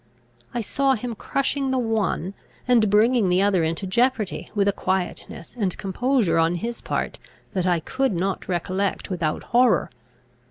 [0.51, 2.33] I saw him crushing the one,
[2.67, 7.19] and bringing the other into jeopardy, with a quietness and composure on his part
[7.53, 9.91] that I could not recollect without horror.